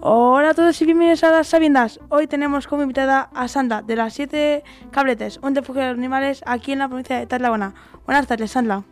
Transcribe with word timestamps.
Hola 0.00 0.50
a 0.50 0.54
todos 0.54 0.80
y 0.80 0.84
bienvenidos 0.84 1.24
a 1.24 1.32
las 1.32 1.48
Sabiendas. 1.48 1.98
Hoy 2.08 2.28
tenemos 2.28 2.68
como 2.68 2.82
invitada 2.82 3.28
a 3.34 3.48
Sandra 3.48 3.82
de 3.82 3.96
las 3.96 4.14
Siete 4.14 4.62
Cabletes, 4.92 5.40
un 5.42 5.56
refugio 5.56 5.82
de 5.82 5.88
animales 5.88 6.40
aquí 6.46 6.70
en 6.70 6.78
la 6.78 6.86
provincia 6.86 7.18
de 7.18 7.26
Tarragona. 7.26 7.74
Buenas 8.06 8.28
tardes, 8.28 8.52
Sandra. 8.52 8.84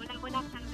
Hola, 0.00 0.18
buenas 0.20 0.44
tardes. 0.46 0.70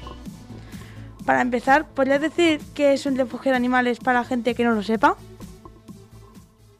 Para 1.27 1.41
empezar, 1.41 1.89
¿podrías 1.89 2.20
decir 2.20 2.61
qué 2.73 2.93
es 2.93 3.05
un 3.05 3.17
refugio 3.17 3.51
de 3.51 3.57
animales 3.57 3.98
para 3.98 4.20
la 4.20 4.25
gente 4.25 4.55
que 4.55 4.62
no 4.62 4.77
lo 4.77 4.83
sepa? 4.84 5.17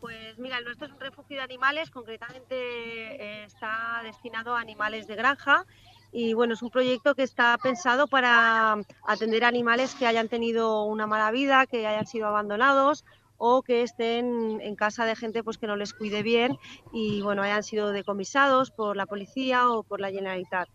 Pues 0.01 0.38
mira, 0.38 0.59
el 0.59 0.65
nuestro 0.65 0.87
es 0.87 0.92
un 0.92 1.01
refugio 1.01 1.37
de 1.37 1.42
animales, 1.42 1.90
concretamente 1.90 2.54
eh, 2.54 3.45
está 3.45 4.02
destinado 4.04 4.54
a 4.54 4.60
animales 4.60 5.09
de 5.09 5.16
granja 5.16 5.66
y 6.12 6.34
bueno, 6.34 6.55
es 6.55 6.62
un 6.62 6.70
proyecto 6.70 7.14
que 7.14 7.23
está 7.23 7.56
pensado 7.62 8.06
para 8.06 8.78
atender 9.06 9.45
a 9.45 9.48
animales 9.48 9.95
que 9.95 10.06
hayan 10.06 10.28
tenido 10.28 10.84
una 10.84 11.06
mala 11.06 11.30
vida, 11.30 11.66
que 11.66 11.87
hayan 11.87 12.06
sido 12.06 12.27
abandonados 12.27 13.05
o 13.38 13.62
que 13.62 13.82
estén 13.82 14.60
en 14.60 14.77
casa 14.77 15.04
de 15.04 15.16
gente 15.16 15.43
pues 15.43 15.57
que 15.57 15.66
no 15.66 15.76
les 15.76 15.95
cuide 15.95 16.23
bien 16.23 16.59
y 16.93 17.23
bueno, 17.23 17.43
hayan 17.43 17.62
sido 17.62 17.93
decomisados 17.93 18.71
por 18.71 18.96
la 18.96 19.07
policía 19.07 19.71
o 19.71 19.82
por 19.82 20.01
la 20.01 20.10
Generalitat. 20.10 20.68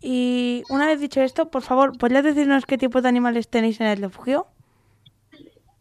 Y 0.00 0.62
una 0.70 0.86
vez 0.86 1.00
dicho 1.00 1.20
esto, 1.20 1.50
por 1.50 1.62
favor, 1.62 1.98
¿podrías 1.98 2.22
decirnos 2.22 2.64
qué 2.64 2.78
tipo 2.78 3.02
de 3.02 3.08
animales 3.08 3.48
tenéis 3.48 3.80
en 3.80 3.88
el 3.88 4.00
refugio? 4.00 4.46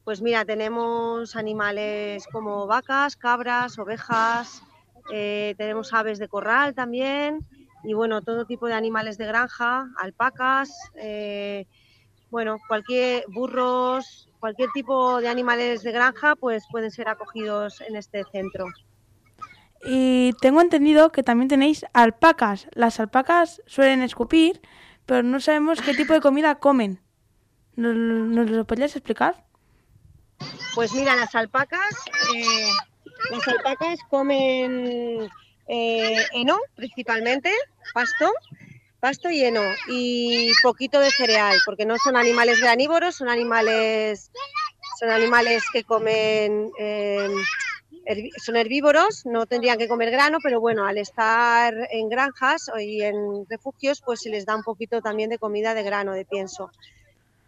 Pues 0.03 0.21
mira, 0.21 0.43
tenemos 0.45 1.35
animales 1.35 2.25
como 2.31 2.65
vacas, 2.65 3.15
cabras, 3.15 3.77
ovejas, 3.77 4.63
eh, 5.13 5.53
tenemos 5.57 5.93
aves 5.93 6.17
de 6.17 6.27
corral 6.27 6.73
también 6.73 7.45
y 7.87 7.93
bueno, 7.93 8.21
todo 8.21 8.45
tipo 8.45 8.67
de 8.67 8.73
animales 8.73 9.17
de 9.17 9.27
granja, 9.27 9.87
alpacas, 9.97 10.77
eh, 10.95 11.67
bueno, 12.29 12.57
cualquier 12.67 13.23
burros, 13.29 14.27
cualquier 14.41 14.69
tipo 14.73 15.21
de 15.21 15.29
animales 15.29 15.83
de 15.83 15.93
granja, 15.93 16.35
pues 16.35 16.65
pueden 16.69 16.91
ser 16.91 17.07
acogidos 17.07 17.79
en 17.79 17.95
este 17.95 18.25
centro. 18.25 18.65
Y 19.85 20.33
tengo 20.41 20.59
entendido 20.59 21.13
que 21.13 21.23
también 21.23 21.47
tenéis 21.47 21.85
alpacas. 21.93 22.67
Las 22.73 22.99
alpacas 22.99 23.61
suelen 23.67 24.01
escupir, 24.01 24.59
pero 25.05 25.23
no 25.23 25.39
sabemos 25.39 25.81
qué 25.81 25.93
tipo 25.93 26.11
de 26.11 26.19
comida 26.19 26.55
comen. 26.55 26.99
¿Nos, 27.77 27.95
nos 27.95 28.49
lo 28.49 28.67
podrías 28.67 28.97
explicar? 28.97 29.45
Pues 30.75 30.91
mira, 30.93 31.15
las 31.15 31.33
alpacas, 31.35 31.95
eh, 32.35 32.69
las 33.31 33.47
alpacas 33.47 33.97
comen 34.09 35.29
eh, 35.67 36.25
heno 36.33 36.59
principalmente, 36.75 37.51
pasto, 37.93 38.31
pasto 38.99 39.29
y 39.29 39.43
heno 39.43 39.61
y 39.87 40.51
poquito 40.63 40.99
de 40.99 41.11
cereal, 41.11 41.57
porque 41.65 41.85
no 41.85 41.97
son 41.97 42.15
animales 42.17 42.61
granívoros, 42.61 43.15
son 43.15 43.29
animales, 43.29 44.31
son 44.99 45.09
animales 45.09 45.63
que 45.71 45.83
comen, 45.83 46.71
eh, 46.79 47.29
son 48.43 48.55
herbívoros, 48.55 49.25
no 49.25 49.45
tendrían 49.45 49.77
que 49.77 49.87
comer 49.87 50.11
grano, 50.11 50.37
pero 50.41 50.59
bueno, 50.61 50.85
al 50.85 50.97
estar 50.97 51.73
en 51.91 52.09
granjas 52.09 52.71
y 52.79 53.01
en 53.01 53.45
refugios, 53.49 54.01
pues 54.05 54.21
se 54.21 54.29
les 54.29 54.45
da 54.45 54.55
un 54.55 54.63
poquito 54.63 55.01
también 55.01 55.29
de 55.29 55.37
comida 55.37 55.73
de 55.73 55.83
grano, 55.83 56.13
de 56.13 56.25
pienso. 56.25 56.71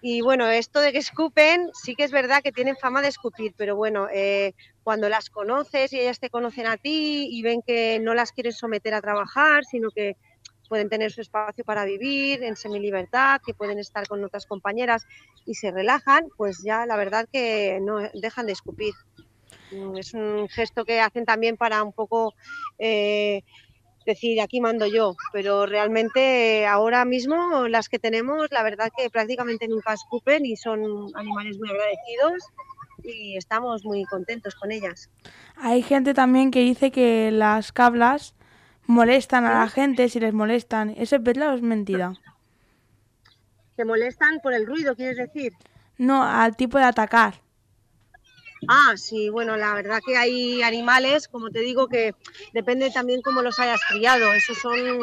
Y 0.02 0.22
bueno, 0.22 0.48
esto 0.48 0.80
de 0.80 0.94
que 0.94 1.00
escupen, 1.00 1.70
sí 1.74 1.94
que 1.94 2.06
es 2.06 2.12
verdad 2.12 2.42
que 2.42 2.54
tienen 2.54 2.78
fama 2.78 3.02
de 3.02 3.10
escupir, 3.10 3.54
pero 3.58 3.76
bueno, 3.76 4.08
eh, 4.14 4.54
cuando 4.84 5.10
las 5.10 5.30
conoces 5.30 5.92
y 5.92 6.00
ellas 6.00 6.20
te 6.20 6.30
conocen 6.30 6.68
a 6.68 6.78
ti 6.78 7.28
y 7.30 7.42
ven 7.42 7.62
que 7.62 8.00
no 8.00 8.14
las 8.14 8.32
quieres 8.32 8.58
someter 8.58 8.94
a 8.94 9.02
trabajar, 9.02 9.66
sino 9.66 9.92
que 9.92 10.16
pueden 10.70 10.88
tener 10.88 11.12
su 11.12 11.20
espacio 11.20 11.66
para 11.66 11.84
vivir 11.84 12.44
en 12.44 12.56
semilibertad, 12.56 13.42
que 13.46 13.54
pueden 13.54 13.80
estar 13.80 14.08
con 14.08 14.24
otras 14.24 14.46
compañeras 14.46 15.06
y 15.46 15.56
se 15.56 15.72
relajan, 15.72 16.28
pues 16.38 16.62
ya 16.64 16.86
la 16.86 16.96
verdad 16.96 17.28
que 17.30 17.80
no 17.82 18.00
dejan 18.14 18.46
de 18.46 18.54
escupir. 18.54 18.94
Es 19.98 20.14
un 20.14 20.48
gesto 20.48 20.86
que 20.86 21.02
hacen 21.02 21.26
también 21.26 21.58
para 21.58 21.84
un 21.84 21.92
poco 21.92 22.34
eh, 22.78 23.44
decir 24.10 24.42
aquí 24.42 24.60
mando 24.60 24.86
yo, 24.88 25.16
pero 25.32 25.66
realmente 25.66 26.62
eh, 26.62 26.68
ahora 26.68 27.06
mismo 27.06 27.68
las 27.68 27.90
que 27.90 28.00
tenemos, 28.00 28.52
la 28.52 28.64
verdad 28.64 28.92
que 28.96 29.10
prácticamente 29.10 29.68
nunca 29.68 29.94
escupen 29.94 30.46
y 30.46 30.56
son 30.56 30.82
animales 31.16 31.58
muy 31.60 31.70
agradecidos 31.70 32.44
y 33.04 33.38
estamos 33.38 33.86
muy 33.86 34.04
contentos 34.06 34.56
con 34.56 34.72
ellas. 34.72 35.10
Hay 35.56 35.82
gente 35.82 36.14
también 36.14 36.52
que 36.52 36.62
dice 36.62 36.92
que 36.92 37.32
las 37.32 37.72
cablas 37.72 38.36
molestan 38.86 39.46
a 39.46 39.60
la 39.60 39.70
gente 39.70 40.10
si 40.10 40.20
les 40.20 40.34
molestan. 40.34 40.90
¿Eso 40.98 41.16
es 41.16 41.24
verdad 41.24 41.52
o 41.52 41.56
es 41.56 41.62
mentira? 41.62 42.14
¿Te 43.76 43.86
molestan 43.86 44.40
por 44.42 44.54
el 44.54 44.66
ruido, 44.66 44.96
quieres 44.96 45.18
decir? 45.18 45.54
No, 45.98 46.24
al 46.24 46.56
tipo 46.56 46.78
de 46.78 46.86
atacar. 46.86 47.42
Ah, 48.68 48.94
sí, 48.98 49.30
bueno, 49.30 49.56
la 49.56 49.74
verdad 49.74 50.02
que 50.06 50.18
hay 50.18 50.62
animales, 50.62 51.28
como 51.28 51.50
te 51.50 51.60
digo, 51.60 51.88
que 51.88 52.14
depende 52.54 52.92
también 52.92 53.22
cómo 53.22 53.42
los 53.42 53.58
hayas 53.60 53.80
criado. 53.90 54.32
Esos 54.34 54.58
son, 54.58 54.78
eh, 54.78 55.00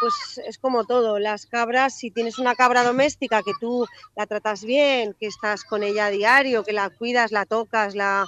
pues 0.00 0.40
es 0.46 0.58
como 0.58 0.84
todo. 0.84 1.18
Las 1.18 1.46
cabras, 1.46 1.96
si 1.96 2.10
tienes 2.10 2.38
una 2.38 2.54
cabra 2.54 2.84
doméstica 2.84 3.42
que 3.42 3.52
tú 3.60 3.86
la 4.16 4.26
tratas 4.26 4.64
bien, 4.64 5.14
que 5.20 5.26
estás 5.26 5.64
con 5.64 5.82
ella 5.82 6.06
a 6.06 6.10
diario, 6.10 6.64
que 6.64 6.72
la 6.72 6.88
cuidas, 6.90 7.30
la 7.30 7.44
tocas, 7.44 7.94
la, 7.94 8.24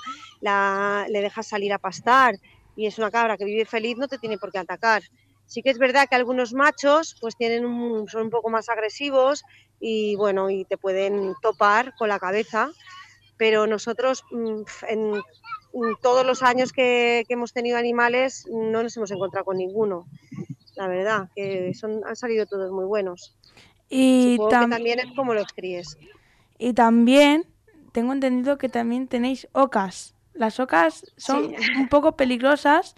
le 1.08 1.20
dejas 1.20 1.48
salir 1.48 1.72
a 1.72 1.78
pastar 1.78 2.34
y 2.76 2.86
es 2.86 2.98
una 2.98 3.10
cabra 3.10 3.36
que 3.36 3.44
vive 3.44 3.64
feliz, 3.64 3.96
no 3.96 4.08
te 4.08 4.18
tiene 4.18 4.38
por 4.38 4.52
qué 4.52 4.58
atacar. 4.58 5.02
Sí 5.46 5.62
que 5.62 5.70
es 5.70 5.78
verdad 5.78 6.06
que 6.08 6.14
algunos 6.14 6.52
machos 6.52 7.16
pues 7.20 7.34
tienen 7.36 7.62
son 8.08 8.22
un 8.22 8.30
poco 8.30 8.50
más 8.50 8.68
agresivos 8.68 9.42
y 9.80 10.14
bueno, 10.14 10.48
y 10.48 10.64
te 10.64 10.78
pueden 10.78 11.34
topar 11.42 11.92
con 11.98 12.08
la 12.08 12.20
cabeza 12.20 12.70
pero 13.40 13.66
nosotros 13.66 14.22
mm, 14.30 14.60
en, 14.88 15.14
en 15.14 15.96
todos 16.02 16.26
los 16.26 16.42
años 16.42 16.72
que, 16.72 17.24
que 17.26 17.32
hemos 17.34 17.54
tenido 17.54 17.78
animales 17.78 18.44
no 18.52 18.82
nos 18.82 18.94
hemos 18.98 19.10
encontrado 19.10 19.46
con 19.46 19.56
ninguno. 19.56 20.06
La 20.76 20.86
verdad, 20.88 21.30
que 21.34 21.72
son, 21.74 22.02
han 22.06 22.16
salido 22.16 22.44
todos 22.44 22.70
muy 22.70 22.84
buenos. 22.84 23.34
Y, 23.88 24.34
Supongo 24.36 24.50
tam- 24.50 24.64
que 24.66 24.70
también 24.76 24.98
es 25.00 25.06
como 25.16 25.32
los 25.32 25.46
críes. 25.54 25.96
y 26.58 26.74
también 26.74 27.46
tengo 27.92 28.12
entendido 28.12 28.58
que 28.58 28.68
también 28.68 29.08
tenéis 29.08 29.48
ocas. 29.52 30.14
Las 30.34 30.60
ocas 30.60 31.06
son 31.16 31.48
Sí. 31.48 31.54
un 31.78 31.88
poco 31.88 32.16
peligrosas 32.16 32.94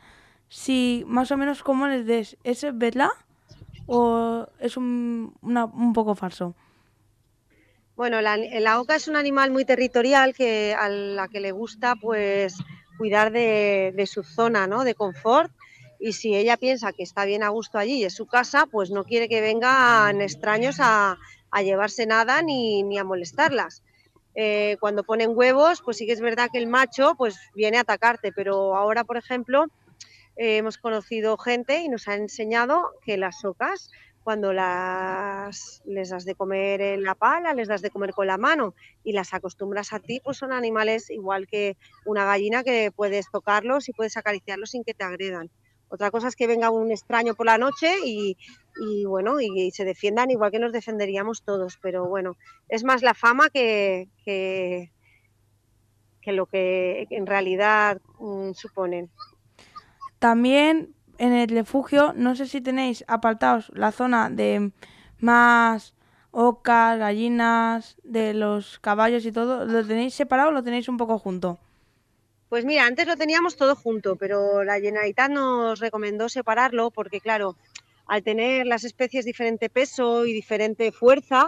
si 0.48 1.04
más 1.06 1.30
o 1.30 1.36
menos 1.36 1.62
como 1.62 1.86
les 1.86 2.04
des. 2.04 2.36
¿Eso 2.42 2.66
es 2.68 2.76
verdad 2.76 3.10
o 3.86 4.46
es 4.58 4.76
un, 4.76 5.34
una- 5.40 5.66
un 5.66 5.92
poco 5.92 6.14
falso? 6.16 6.54
Bueno, 7.96 8.20
la, 8.22 8.80
oca 8.80 8.96
es 8.96 9.06
un 9.06 9.16
animal 9.16 9.50
muy 9.50 9.64
territorial 9.64 10.34
que 10.34 10.74
a 10.74 10.88
la 10.88 11.28
que 11.28 11.40
le 11.40 11.52
gusta 11.52 11.94
pues 11.96 12.54
cuidar 12.96 13.32
de, 13.32 14.04
su 14.06 14.22
zona 14.22 14.66
¿no? 14.66 14.84
de 14.84 14.94
confort 14.94 15.52
y 16.00 16.14
si 16.14 16.34
ella 16.34 16.56
piensa 16.56 16.92
que 16.92 17.02
está 17.02 17.24
bien 17.24 17.42
a 17.42 17.50
gusto 17.50 17.78
allí 17.78 17.98
y 17.98 18.04
es 18.04 18.14
su 18.14 18.26
casa, 18.26 18.66
pues 18.66 18.90
no 18.90 19.04
quiere 19.04 19.28
que 19.28 19.40
vengan 19.40 20.20
extraños 20.20 20.78
a, 20.80 21.18
a 21.50 21.62
llevarse 21.62 22.06
nada 22.06 22.42
ni, 22.42 22.82
ni 22.82 22.98
a 22.98 23.04
molestarlas. 23.04 23.82
Eh, 24.34 24.78
cuando 24.80 25.04
ponen 25.04 25.36
huevos, 25.36 25.82
pues 25.82 25.98
sí 25.98 26.06
que 26.06 26.12
es 26.12 26.20
verdad 26.20 26.48
que 26.50 26.58
el 26.58 26.66
macho 26.66 27.14
pues 27.16 27.38
viene 27.54 27.76
a 27.76 27.82
atacarte, 27.82 28.32
pero 28.32 28.74
ahora, 28.74 29.04
por 29.04 29.18
ejemplo, 29.18 29.66
eh, 30.36 30.56
hemos 30.56 30.78
conocido 30.78 31.36
gente 31.36 31.80
y 31.80 31.88
nos 31.88 32.08
ha 32.08 32.14
enseñado 32.14 32.92
que 33.04 33.18
las 33.18 33.44
ocas 33.44 33.90
cuando 34.22 34.52
las, 34.52 35.82
les 35.84 36.10
das 36.10 36.24
de 36.24 36.34
comer 36.34 36.80
en 36.80 37.02
la 37.02 37.14
pala, 37.14 37.54
les 37.54 37.68
das 37.68 37.82
de 37.82 37.90
comer 37.90 38.12
con 38.12 38.26
la 38.26 38.38
mano 38.38 38.74
y 39.04 39.12
las 39.12 39.34
acostumbras 39.34 39.92
a 39.92 39.98
ti, 39.98 40.20
pues 40.22 40.36
son 40.36 40.52
animales 40.52 41.10
igual 41.10 41.46
que 41.46 41.76
una 42.04 42.24
gallina 42.24 42.62
que 42.62 42.90
puedes 42.90 43.30
tocarlos 43.30 43.88
y 43.88 43.92
puedes 43.92 44.16
acariciarlos 44.16 44.70
sin 44.70 44.84
que 44.84 44.94
te 44.94 45.04
agredan. 45.04 45.50
Otra 45.88 46.10
cosa 46.10 46.28
es 46.28 46.36
que 46.36 46.46
venga 46.46 46.70
un 46.70 46.90
extraño 46.90 47.34
por 47.34 47.44
la 47.44 47.58
noche 47.58 47.96
y, 48.02 48.36
bueno, 49.04 49.40
y, 49.40 49.70
se 49.72 49.84
defiendan 49.84 50.30
igual 50.30 50.50
que 50.50 50.58
nos 50.58 50.72
defenderíamos 50.72 51.42
todos, 51.42 51.78
pero 51.82 52.06
bueno, 52.06 52.36
es 52.70 52.82
más 52.82 53.02
la 53.02 53.12
fama 53.12 53.50
que, 53.50 54.08
que, 54.24 54.90
lo 56.24 56.46
que 56.46 57.06
en 57.10 57.26
realidad 57.26 58.00
mm, 58.18 58.52
suponen. 58.52 59.10
También 60.18 60.94
en 61.22 61.32
el 61.32 61.48
refugio, 61.50 62.12
no 62.16 62.34
sé 62.34 62.46
si 62.46 62.60
tenéis 62.60 63.04
apartados 63.06 63.70
la 63.76 63.92
zona 63.92 64.28
de 64.28 64.72
más 65.20 65.94
ocas, 66.32 66.98
gallinas, 66.98 67.96
de 68.02 68.34
los 68.34 68.80
caballos 68.80 69.24
y 69.24 69.30
todo, 69.30 69.64
¿lo 69.64 69.86
tenéis 69.86 70.14
separado 70.14 70.48
o 70.48 70.52
lo 70.52 70.64
tenéis 70.64 70.88
un 70.88 70.96
poco 70.96 71.20
junto? 71.20 71.60
Pues 72.48 72.64
mira, 72.64 72.86
antes 72.86 73.06
lo 73.06 73.16
teníamos 73.16 73.54
todo 73.54 73.76
junto, 73.76 74.16
pero 74.16 74.64
la 74.64 74.80
Generalitat 74.80 75.30
nos 75.30 75.78
recomendó 75.78 76.28
separarlo 76.28 76.90
porque, 76.90 77.20
claro, 77.20 77.54
al 78.06 78.24
tener 78.24 78.66
las 78.66 78.82
especies 78.82 79.24
diferente 79.24 79.70
peso 79.70 80.26
y 80.26 80.32
diferente 80.32 80.90
fuerza, 80.90 81.46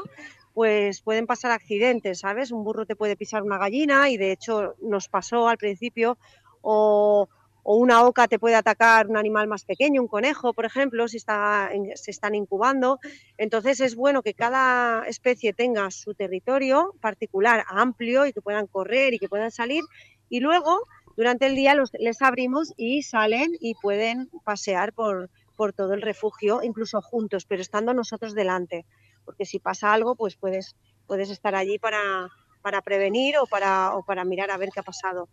pues 0.52 1.00
pueden 1.00 1.26
pasar 1.26 1.50
accidentes, 1.50 2.20
¿sabes? 2.20 2.52
Un 2.52 2.62
burro 2.62 2.86
te 2.86 2.94
puede 2.94 3.16
pisar 3.16 3.42
una 3.42 3.58
gallina 3.58 4.08
y 4.08 4.18
de 4.18 4.30
hecho 4.30 4.76
nos 4.80 5.08
pasó 5.08 5.48
al 5.48 5.58
principio, 5.58 6.16
o, 6.62 7.28
una 7.76 8.04
oca 8.04 8.28
te 8.28 8.38
puede 8.38 8.54
atacar 8.54 9.06
un 9.08 9.16
animal 9.16 9.48
más 9.48 9.64
pequeño, 9.64 10.02
un 10.02 10.08
conejo, 10.08 10.52
por 10.52 10.64
ejemplo, 10.64 11.08
si 11.08 11.16
está, 11.16 11.70
se 11.94 12.10
están 12.10 12.34
incubando. 12.34 12.98
Entonces 13.38 13.80
es 13.80 13.94
bueno 13.94 14.22
que 14.22 14.34
cada 14.34 15.06
especie 15.06 15.52
tenga 15.52 15.90
su 15.90 16.14
territorio 16.14 16.94
particular, 17.00 17.64
amplio, 17.68 18.26
y 18.26 18.32
que 18.32 18.42
puedan 18.42 18.66
correr 18.66 19.14
y 19.14 19.18
que 19.18 19.28
puedan 19.28 19.50
salir. 19.50 19.84
Y 20.28 20.40
luego, 20.40 20.86
durante 21.16 21.46
el 21.46 21.54
día, 21.54 21.74
los, 21.74 21.90
les 21.98 22.20
abrimos 22.22 22.72
y 22.76 23.02
salen 23.02 23.52
y 23.60 23.74
pueden 23.74 24.30
pasear 24.44 24.92
por, 24.92 25.30
por 25.56 25.72
todo 25.72 25.94
el 25.94 26.02
refugio, 26.02 26.62
incluso 26.62 27.00
juntos, 27.00 27.44
pero 27.46 27.62
estando 27.62 27.94
nosotros 27.94 28.34
delante. 28.34 28.84
Porque 29.24 29.44
si 29.44 29.58
pasa 29.58 29.92
algo, 29.92 30.16
pues 30.16 30.36
puedes, 30.36 30.76
puedes 31.06 31.30
estar 31.30 31.54
allí 31.54 31.78
para, 31.78 32.30
para 32.62 32.82
prevenir 32.82 33.38
o 33.38 33.46
para, 33.46 33.94
o 33.94 34.04
para 34.04 34.24
mirar 34.24 34.50
a 34.50 34.56
ver 34.56 34.70
qué 34.72 34.80
ha 34.80 34.84
pasado. 34.84 35.28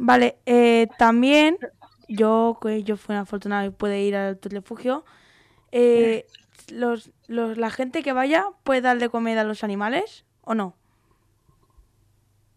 Vale, 0.00 0.38
eh, 0.46 0.86
también 0.96 1.58
yo, 2.06 2.56
que 2.62 2.84
yo 2.84 2.96
fui 2.96 3.14
una 3.14 3.22
afortunada 3.22 3.64
y 3.64 3.70
pude 3.70 4.00
ir 4.00 4.14
al 4.14 4.38
refugio, 4.40 5.04
eh, 5.72 6.24
los, 6.68 7.10
los, 7.26 7.58
¿la 7.58 7.68
gente 7.70 8.04
que 8.04 8.12
vaya 8.12 8.46
puede 8.62 8.80
darle 8.80 9.08
comida 9.08 9.40
a 9.40 9.44
los 9.44 9.64
animales 9.64 10.24
o 10.42 10.54
no? 10.54 10.76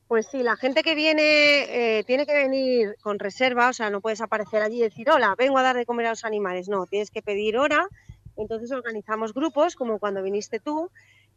Pues 0.08 0.28
sí, 0.28 0.44
la 0.44 0.56
gente 0.56 0.84
que 0.84 0.94
viene 0.94 1.98
eh, 1.98 2.04
tiene 2.04 2.28
que 2.28 2.36
venir 2.36 2.96
con 3.02 3.18
reserva, 3.18 3.70
o 3.70 3.74
sea, 3.74 3.90
no 3.90 4.02
puedes 4.02 4.22
aparecer 4.22 4.62
allí 4.62 4.78
y 4.78 4.84
decir, 4.84 5.10
hola, 5.10 5.34
vengo 5.36 5.58
a 5.58 5.64
dar 5.64 5.76
de 5.76 5.88
comer 5.88 6.06
a 6.06 6.10
los 6.12 6.26
animales. 6.26 6.70
No, 6.70 6.86
tienes 6.86 7.10
que 7.10 7.24
pedir 7.24 7.58
hora. 7.58 7.88
Entonces 8.38 8.72
organizamos 8.72 9.34
grupos, 9.34 9.76
como 9.76 9.98
cuando 9.98 10.22
viniste 10.22 10.60
tú, 10.60 10.92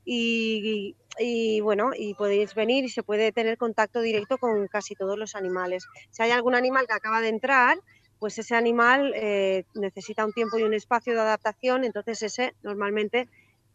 y, 0.04 1.60
bueno, 1.62 1.90
y 1.96 2.14
podéis 2.14 2.54
venir 2.54 2.84
y 2.84 2.88
se 2.88 3.02
puede 3.02 3.32
tener 3.32 3.56
contacto 3.56 4.00
directo 4.00 4.38
con 4.38 4.66
casi 4.68 4.94
todos 4.94 5.18
los 5.18 5.34
animales. 5.34 5.86
Si 6.10 6.22
hay 6.22 6.30
algún 6.30 6.54
animal 6.54 6.86
que 6.86 6.94
acaba 6.94 7.20
de 7.20 7.28
entrar, 7.28 7.78
pues 8.18 8.38
ese 8.38 8.54
animal 8.54 9.12
eh, 9.14 9.64
necesita 9.74 10.24
un 10.24 10.32
tiempo 10.32 10.58
y 10.58 10.62
un 10.62 10.74
espacio 10.74 11.14
de 11.14 11.20
adaptación, 11.20 11.84
entonces 11.84 12.22
ese 12.22 12.54
normalmente 12.62 13.28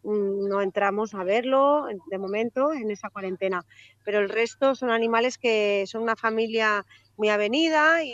mm, 0.03 0.47
no 0.47 0.61
entramos 0.61 1.13
a 1.13 1.23
verlo 1.23 1.85
de 2.09 2.17
momento 2.17 2.73
en 2.73 2.89
esa 2.89 3.09
cuarentena, 3.09 3.65
pero 4.03 4.19
el 4.19 4.29
resto 4.29 4.75
son 4.75 4.91
animales 4.91 5.37
que 5.37 5.83
son 5.87 6.01
una 6.01 6.15
familia 6.15 6.85
muy 7.17 7.29
avenida 7.29 8.03
y, 8.03 8.13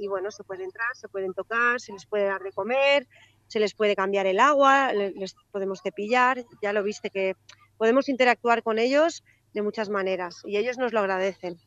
y 0.00 0.08
bueno, 0.08 0.30
se 0.30 0.44
puede 0.44 0.64
entrar, 0.64 0.88
se 0.94 1.08
pueden 1.08 1.34
tocar, 1.34 1.80
se 1.80 1.92
les 1.92 2.06
puede 2.06 2.24
dar 2.24 2.42
de 2.42 2.52
comer, 2.52 3.06
se 3.46 3.60
les 3.60 3.74
puede 3.74 3.96
cambiar 3.96 4.26
el 4.26 4.40
agua, 4.40 4.92
les 4.92 5.34
podemos 5.50 5.80
cepillar, 5.82 6.44
ya 6.62 6.72
lo 6.72 6.82
viste 6.82 7.10
que 7.10 7.34
podemos 7.78 8.08
interactuar 8.08 8.62
con 8.62 8.78
ellos 8.78 9.22
de 9.52 9.62
muchas 9.62 9.88
maneras 9.88 10.42
y 10.44 10.56
ellos 10.56 10.78
nos 10.78 10.92
lo 10.92 11.00
agradecen. 11.00 11.58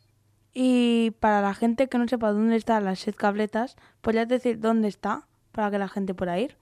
Y 0.54 1.12
para 1.20 1.42
la 1.42 1.54
gente 1.54 1.88
que 1.88 1.98
no 1.98 2.08
sepa 2.08 2.31
dónde 2.31 2.56
están 2.56 2.86
las 2.86 3.00
set 3.00 3.16
cabletas, 3.16 3.76
¿podrías 4.02 4.28
decir 4.28 4.60
dónde 4.60 4.88
está 4.88 5.28
para 5.52 5.70
que 5.72 5.78
la 5.78 5.88
gente 5.88 6.14
pueda 6.14 6.40
ir? 6.40 6.58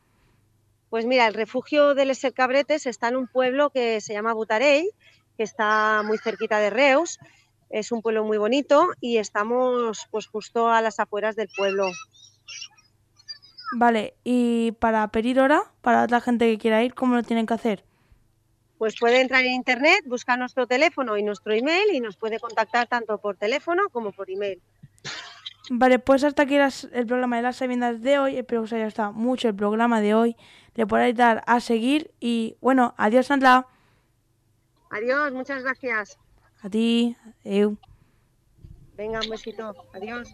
Pues 0.90 1.06
mira, 1.06 1.28
el 1.28 1.34
refugio 1.34 1.96
de 1.96 2.06
Les 2.06 2.26
Cabretes 2.34 2.86
está 2.86 3.10
en 3.10 3.18
un 3.18 3.28
pueblo 3.28 3.70
que 3.70 4.00
se 4.00 4.14
llama 4.14 4.34
Butarey, 4.34 4.90
que 5.36 5.44
está 5.44 6.02
muy 6.06 6.18
cerquita 6.18 6.60
de 6.60 6.70
Reus. 6.70 7.20
Es 7.70 7.92
un 7.92 8.02
pueblo 8.02 8.24
muy 8.24 8.38
bonito 8.38 8.88
y 9.02 9.18
estamos 9.18 10.08
pues 10.12 10.28
justo 10.28 10.70
a 10.70 10.82
las 10.82 11.00
afueras 11.00 11.36
del 11.36 11.50
pueblo. 11.56 11.90
Vale, 13.74 14.16
y 14.24 14.72
para 14.80 15.08
pedir 15.10 15.40
hora, 15.40 15.62
para 15.82 16.08
la 16.08 16.22
gente 16.22 16.50
que 16.50 16.58
quiera 16.58 16.84
ir, 16.84 16.94
¿cómo 16.94 17.16
lo 17.16 17.24
tienen 17.24 17.46
que 17.46 17.54
hacer? 17.54 17.84
Pues 18.78 18.96
puede 19.00 19.22
entrar 19.22 19.44
en 19.44 19.54
internet, 19.54 20.04
buscar 20.06 20.38
nuestro 20.38 20.68
teléfono 20.68 21.18
y 21.18 21.24
nuestro 21.24 21.54
email 21.54 21.94
y 21.94 22.00
nos 22.00 22.16
puede 22.16 22.40
contactar 22.40 22.88
tanto 22.88 23.18
por 23.18 23.36
teléfono 23.36 23.90
como 23.92 24.12
por 24.12 24.30
email. 24.30 24.62
Vale, 25.70 26.00
pues 26.00 26.24
hasta 26.24 26.44
aquí 26.44 26.56
el 26.56 27.08
programa 27.08 27.38
de 27.38 27.42
las 27.42 27.58
sabiendas 27.58 28.02
de 28.02 28.20
hoy. 28.20 28.38
Espero 28.38 28.62
que 28.62 28.66
os 28.66 28.74
haya 28.74 28.86
gustado 28.86 29.14
mucho 29.14 29.50
el 29.50 29.56
programa 29.56 30.00
de 30.00 30.14
hoy. 30.14 30.38
Le 30.76 30.88
podáis 30.88 31.16
dar 31.16 31.44
a 31.46 31.60
seguir 31.60 32.12
y 32.20 32.56
bueno, 32.62 32.94
adiós 32.98 33.28
Sandra. 33.28 33.68
Adiós, 34.92 35.34
muchas 35.34 35.64
gracias. 35.64 36.18
A 36.62 36.70
ti, 36.70 37.18
eu. 37.44 37.78
Venga, 38.96 39.20
un 39.20 39.30
besito. 39.30 39.76
Adiós. 39.94 40.34